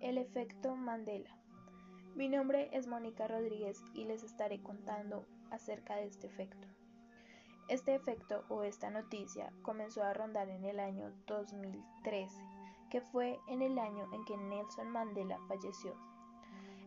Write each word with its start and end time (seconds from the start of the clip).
El 0.00 0.16
efecto 0.16 0.76
Mandela. 0.76 1.28
Mi 2.14 2.30
nombre 2.30 2.70
es 2.72 2.86
Mónica 2.86 3.28
Rodríguez 3.28 3.84
y 3.92 4.06
les 4.06 4.22
estaré 4.22 4.62
contando 4.62 5.26
acerca 5.50 5.96
de 5.96 6.06
este 6.06 6.26
efecto. 6.26 6.66
Este 7.68 7.94
efecto 7.94 8.46
o 8.48 8.62
esta 8.62 8.88
noticia 8.88 9.52
comenzó 9.60 10.02
a 10.02 10.14
rondar 10.14 10.48
en 10.48 10.64
el 10.64 10.80
año 10.80 11.12
2013, 11.26 12.34
que 12.88 13.02
fue 13.02 13.38
en 13.46 13.60
el 13.60 13.78
año 13.78 14.08
en 14.14 14.24
que 14.24 14.38
Nelson 14.38 14.88
Mandela 14.88 15.38
falleció. 15.48 15.94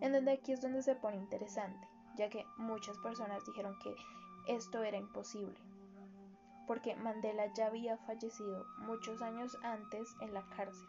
En 0.00 0.12
donde 0.12 0.32
aquí 0.32 0.52
es 0.52 0.62
donde 0.62 0.82
se 0.82 0.94
pone 0.94 1.18
interesante, 1.18 1.86
ya 2.16 2.30
que 2.30 2.46
muchas 2.56 2.96
personas 3.00 3.44
dijeron 3.44 3.78
que 3.80 3.94
esto 4.48 4.82
era 4.82 4.96
imposible, 4.96 5.60
porque 6.66 6.96
Mandela 6.96 7.52
ya 7.52 7.66
había 7.66 7.98
fallecido 7.98 8.64
muchos 8.78 9.20
años 9.20 9.54
antes 9.62 10.08
en 10.22 10.32
la 10.32 10.48
cárcel. 10.56 10.88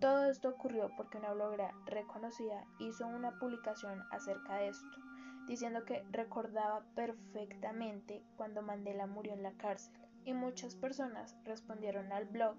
Todo 0.00 0.26
esto 0.26 0.50
ocurrió 0.50 0.90
porque 0.96 1.16
una 1.16 1.32
bloguera 1.32 1.72
reconocida 1.86 2.66
hizo 2.78 3.06
una 3.06 3.38
publicación 3.38 4.02
acerca 4.10 4.56
de 4.56 4.68
esto, 4.68 4.98
diciendo 5.46 5.84
que 5.84 6.04
recordaba 6.10 6.84
perfectamente 6.94 8.22
cuando 8.36 8.60
Mandela 8.60 9.06
murió 9.06 9.32
en 9.32 9.42
la 9.42 9.52
cárcel, 9.52 9.94
y 10.24 10.34
muchas 10.34 10.74
personas 10.74 11.34
respondieron 11.44 12.12
al 12.12 12.26
blog 12.26 12.56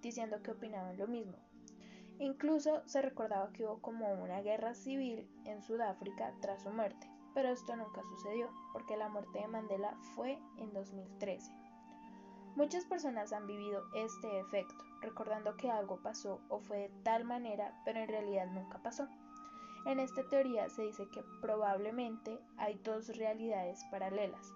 diciendo 0.00 0.42
que 0.42 0.52
opinaban 0.52 0.96
lo 0.96 1.08
mismo. 1.08 1.36
Incluso 2.18 2.86
se 2.86 3.02
recordaba 3.02 3.52
que 3.52 3.64
hubo 3.64 3.80
como 3.80 4.12
una 4.22 4.40
guerra 4.40 4.74
civil 4.74 5.28
en 5.44 5.62
Sudáfrica 5.62 6.32
tras 6.40 6.62
su 6.62 6.70
muerte, 6.70 7.10
pero 7.34 7.48
esto 7.48 7.74
nunca 7.74 8.00
sucedió, 8.02 8.48
porque 8.72 8.96
la 8.96 9.08
muerte 9.08 9.40
de 9.40 9.48
Mandela 9.48 9.94
fue 10.14 10.38
en 10.58 10.72
2013. 10.72 11.65
Muchas 12.56 12.86
personas 12.86 13.34
han 13.34 13.46
vivido 13.46 13.84
este 13.94 14.40
efecto, 14.40 14.82
recordando 15.02 15.58
que 15.58 15.70
algo 15.70 16.00
pasó 16.02 16.40
o 16.48 16.58
fue 16.58 16.88
de 16.88 16.90
tal 17.02 17.24
manera, 17.24 17.78
pero 17.84 18.00
en 18.00 18.08
realidad 18.08 18.46
nunca 18.46 18.78
pasó. 18.78 19.06
En 19.84 20.00
esta 20.00 20.26
teoría 20.30 20.70
se 20.70 20.82
dice 20.82 21.06
que 21.12 21.22
probablemente 21.42 22.38
hay 22.56 22.80
dos 22.82 23.14
realidades 23.18 23.84
paralelas, 23.90 24.54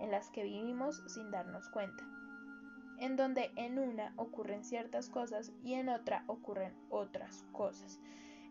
en 0.00 0.10
las 0.10 0.28
que 0.30 0.42
vivimos 0.42 1.00
sin 1.06 1.30
darnos 1.30 1.68
cuenta, 1.68 2.02
en 2.98 3.16
donde 3.16 3.52
en 3.54 3.78
una 3.78 4.12
ocurren 4.16 4.64
ciertas 4.64 5.08
cosas 5.08 5.52
y 5.62 5.74
en 5.74 5.88
otra 5.88 6.24
ocurren 6.26 6.74
otras 6.90 7.44
cosas. 7.52 8.00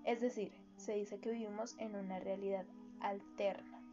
Es 0.05 0.21
decir, 0.21 0.53
se 0.77 0.93
dice 0.93 1.19
que 1.19 1.31
vivimos 1.31 1.75
en 1.79 1.97
una 1.97 2.19
realidad 2.21 2.65
alterna. 3.01 3.84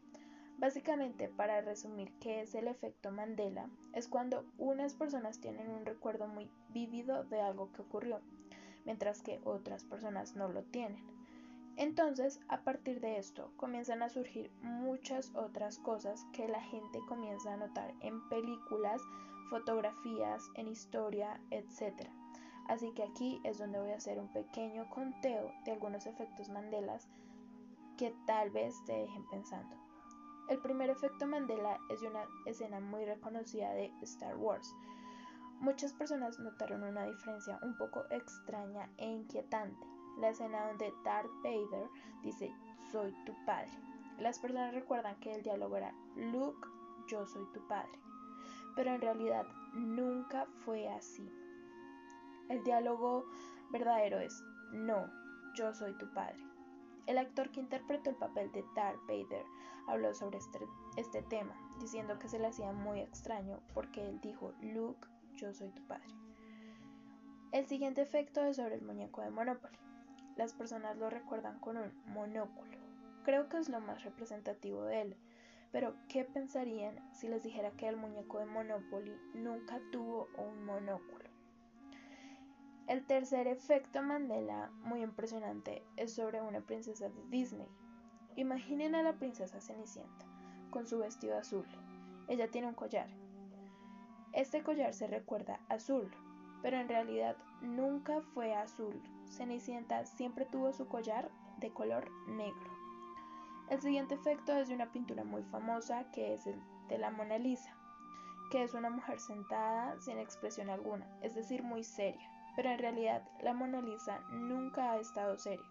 Básicamente, 0.62 1.28
para 1.28 1.60
resumir 1.60 2.12
qué 2.20 2.40
es 2.40 2.54
el 2.54 2.68
efecto 2.68 3.10
Mandela, 3.10 3.68
es 3.94 4.06
cuando 4.06 4.44
unas 4.58 4.94
personas 4.94 5.40
tienen 5.40 5.68
un 5.68 5.84
recuerdo 5.84 6.28
muy 6.28 6.48
vívido 6.68 7.24
de 7.24 7.40
algo 7.40 7.72
que 7.72 7.82
ocurrió, 7.82 8.20
mientras 8.84 9.22
que 9.22 9.40
otras 9.42 9.82
personas 9.82 10.36
no 10.36 10.46
lo 10.46 10.62
tienen. 10.62 11.04
Entonces, 11.76 12.38
a 12.46 12.60
partir 12.60 13.00
de 13.00 13.18
esto, 13.18 13.50
comienzan 13.56 14.04
a 14.04 14.08
surgir 14.08 14.52
muchas 14.62 15.34
otras 15.34 15.80
cosas 15.80 16.24
que 16.32 16.46
la 16.46 16.62
gente 16.62 17.00
comienza 17.08 17.54
a 17.54 17.56
notar 17.56 17.92
en 18.00 18.28
películas, 18.28 19.02
fotografías, 19.50 20.44
en 20.54 20.68
historia, 20.68 21.40
etc. 21.50 22.08
Así 22.68 22.92
que 22.92 23.02
aquí 23.02 23.40
es 23.42 23.58
donde 23.58 23.80
voy 23.80 23.90
a 23.90 23.96
hacer 23.96 24.20
un 24.20 24.32
pequeño 24.32 24.88
conteo 24.90 25.50
de 25.64 25.72
algunos 25.72 26.06
efectos 26.06 26.50
Mandelas 26.50 27.08
que 27.98 28.14
tal 28.28 28.50
vez 28.50 28.76
te 28.84 28.92
dejen 28.92 29.28
pensando. 29.28 29.81
El 30.52 30.58
primer 30.58 30.90
efecto 30.90 31.26
Mandela 31.26 31.80
es 31.88 32.02
una 32.02 32.26
escena 32.44 32.78
muy 32.78 33.06
reconocida 33.06 33.72
de 33.72 33.90
Star 34.02 34.36
Wars. 34.36 34.76
Muchas 35.60 35.94
personas 35.94 36.38
notaron 36.38 36.82
una 36.82 37.06
diferencia 37.06 37.58
un 37.62 37.74
poco 37.78 38.04
extraña 38.10 38.86
e 38.98 39.06
inquietante 39.06 39.86
la 40.18 40.28
escena 40.28 40.66
donde 40.66 40.92
Darth 41.06 41.30
Vader 41.42 41.88
dice 42.22 42.54
soy 42.90 43.14
tu 43.24 43.32
padre. 43.46 43.72
Las 44.18 44.38
personas 44.40 44.74
recuerdan 44.74 45.18
que 45.20 45.34
el 45.34 45.42
diálogo 45.42 45.74
era 45.74 45.94
Luke, 46.16 46.68
yo 47.08 47.26
soy 47.26 47.46
tu 47.54 47.66
padre. 47.66 47.98
Pero 48.76 48.90
en 48.90 49.00
realidad 49.00 49.46
nunca 49.72 50.44
fue 50.66 50.86
así. 50.86 51.32
El 52.50 52.62
diálogo 52.62 53.24
verdadero 53.70 54.18
es 54.18 54.44
no, 54.70 55.10
yo 55.54 55.72
soy 55.72 55.94
tu 55.94 56.12
padre. 56.12 56.51
El 57.06 57.18
actor 57.18 57.50
que 57.50 57.60
interpretó 57.60 58.10
el 58.10 58.16
papel 58.16 58.52
de 58.52 58.64
Darth 58.74 59.00
Vader 59.06 59.44
habló 59.88 60.14
sobre 60.14 60.38
este, 60.38 60.60
este 60.96 61.22
tema, 61.22 61.54
diciendo 61.80 62.18
que 62.18 62.28
se 62.28 62.38
le 62.38 62.46
hacía 62.46 62.72
muy 62.72 63.00
extraño 63.00 63.60
porque 63.74 64.08
él 64.08 64.20
dijo 64.20 64.52
Luke, 64.60 65.08
yo 65.36 65.52
soy 65.52 65.70
tu 65.70 65.82
padre. 65.86 66.14
El 67.50 67.66
siguiente 67.66 68.00
efecto 68.00 68.42
es 68.44 68.56
sobre 68.56 68.76
el 68.76 68.82
muñeco 68.82 69.20
de 69.20 69.30
Monopoly. 69.30 69.78
Las 70.36 70.54
personas 70.54 70.96
lo 70.96 71.10
recuerdan 71.10 71.58
con 71.58 71.76
un 71.76 71.92
monóculo. 72.06 72.78
Creo 73.24 73.48
que 73.48 73.58
es 73.58 73.68
lo 73.68 73.80
más 73.80 74.04
representativo 74.04 74.84
de 74.84 75.02
él. 75.02 75.16
Pero, 75.70 75.94
¿qué 76.08 76.24
pensarían 76.24 76.96
si 77.12 77.28
les 77.28 77.42
dijera 77.42 77.70
que 77.72 77.88
el 77.88 77.96
muñeco 77.96 78.38
de 78.38 78.46
Monopoly 78.46 79.14
nunca 79.34 79.80
tuvo 79.90 80.28
un 80.38 80.64
monóculo? 80.64 81.31
El 82.88 83.06
tercer 83.06 83.46
efecto 83.46 84.02
Mandela, 84.02 84.70
muy 84.82 85.02
impresionante, 85.02 85.84
es 85.96 86.14
sobre 86.14 86.42
una 86.42 86.60
princesa 86.60 87.08
de 87.08 87.22
Disney. 87.28 87.68
Imaginen 88.34 88.96
a 88.96 89.02
la 89.02 89.12
princesa 89.14 89.60
Cenicienta, 89.60 90.26
con 90.70 90.86
su 90.86 90.98
vestido 90.98 91.38
azul. 91.38 91.64
Ella 92.26 92.50
tiene 92.50 92.66
un 92.66 92.74
collar. 92.74 93.08
Este 94.32 94.62
collar 94.62 94.94
se 94.94 95.06
recuerda 95.06 95.60
azul, 95.68 96.10
pero 96.60 96.78
en 96.78 96.88
realidad 96.88 97.36
nunca 97.60 98.20
fue 98.34 98.54
azul. 98.54 99.00
Cenicienta 99.30 100.04
siempre 100.04 100.44
tuvo 100.44 100.72
su 100.72 100.88
collar 100.88 101.30
de 101.58 101.72
color 101.72 102.10
negro. 102.26 102.70
El 103.70 103.80
siguiente 103.80 104.16
efecto 104.16 104.52
es 104.56 104.68
de 104.68 104.74
una 104.74 104.90
pintura 104.90 105.22
muy 105.22 105.44
famosa 105.44 106.10
que 106.10 106.34
es 106.34 106.46
el 106.46 106.60
de 106.88 106.98
la 106.98 107.10
Mona 107.10 107.38
Lisa, 107.38 107.74
que 108.50 108.64
es 108.64 108.74
una 108.74 108.90
mujer 108.90 109.20
sentada 109.20 109.98
sin 110.00 110.18
expresión 110.18 110.68
alguna, 110.68 111.06
es 111.22 111.34
decir, 111.34 111.62
muy 111.62 111.84
seria. 111.84 112.28
Pero 112.56 112.70
en 112.70 112.78
realidad 112.78 113.22
la 113.42 113.54
Mona 113.54 113.80
Lisa 113.80 114.20
nunca 114.30 114.92
ha 114.92 114.98
estado 114.98 115.38
seria. 115.38 115.64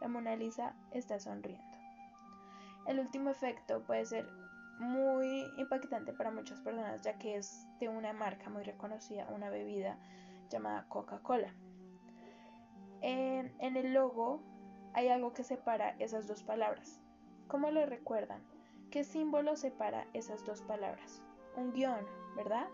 La 0.00 0.08
Mona 0.08 0.36
Lisa 0.36 0.74
está 0.90 1.18
sonriendo. 1.18 1.64
El 2.86 3.00
último 3.00 3.30
efecto 3.30 3.82
puede 3.82 4.04
ser 4.04 4.28
muy 4.78 5.46
impactante 5.56 6.12
para 6.12 6.30
muchas 6.30 6.60
personas 6.60 7.02
ya 7.02 7.16
que 7.18 7.36
es 7.36 7.66
de 7.78 7.88
una 7.88 8.12
marca 8.12 8.50
muy 8.50 8.64
reconocida, 8.64 9.28
una 9.28 9.48
bebida 9.48 9.98
llamada 10.50 10.86
Coca-Cola. 10.88 11.54
En, 13.00 13.76
el 13.76 13.92
logo 13.92 14.42
hay 14.94 15.08
algo 15.08 15.32
que 15.34 15.44
separa 15.44 15.94
esas 15.98 16.26
dos 16.26 16.42
palabras. 16.42 17.00
¿Cómo 17.48 17.70
lo 17.70 17.84
recuerdan? 17.86 18.42
¿Qué 18.90 19.04
símbolo 19.04 19.56
separa 19.56 20.06
esas 20.14 20.44
dos 20.46 20.62
palabras? 20.62 21.22
Un 21.56 21.72
guion, 21.72 22.06
¿verdad? 22.36 22.66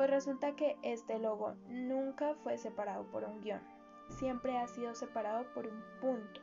Pues 0.00 0.08
resulta 0.08 0.56
que 0.56 0.78
este 0.82 1.18
logo 1.18 1.56
nunca 1.68 2.34
fue 2.36 2.56
separado 2.56 3.04
por 3.10 3.22
un 3.24 3.42
guion, 3.42 3.60
siempre 4.08 4.56
ha 4.56 4.66
sido 4.66 4.94
separado 4.94 5.44
por 5.52 5.66
un 5.66 5.78
punto. 6.00 6.40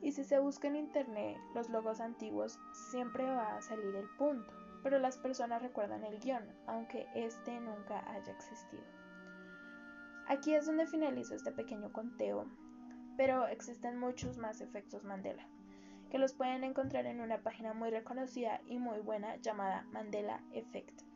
Y 0.00 0.12
si 0.12 0.24
se 0.24 0.38
busca 0.38 0.68
en 0.68 0.76
internet 0.76 1.36
los 1.54 1.68
logos 1.68 2.00
antiguos, 2.00 2.58
siempre 2.90 3.24
va 3.24 3.58
a 3.58 3.60
salir 3.60 3.94
el 3.94 4.08
punto, 4.16 4.50
pero 4.82 4.98
las 4.98 5.18
personas 5.18 5.60
recuerdan 5.60 6.02
el 6.02 6.18
guion, 6.18 6.44
aunque 6.66 7.06
este 7.14 7.60
nunca 7.60 8.10
haya 8.10 8.32
existido. 8.32 8.84
Aquí 10.26 10.54
es 10.54 10.64
donde 10.64 10.86
finalizo 10.86 11.34
este 11.34 11.52
pequeño 11.52 11.92
conteo, 11.92 12.46
pero 13.18 13.48
existen 13.48 13.98
muchos 13.98 14.38
más 14.38 14.62
efectos 14.62 15.04
Mandela, 15.04 15.46
que 16.10 16.16
los 16.16 16.32
pueden 16.32 16.64
encontrar 16.64 17.04
en 17.04 17.20
una 17.20 17.42
página 17.42 17.74
muy 17.74 17.90
reconocida 17.90 18.62
y 18.66 18.78
muy 18.78 19.00
buena 19.00 19.36
llamada 19.36 19.82
Mandela 19.92 20.40
Effect. 20.52 21.11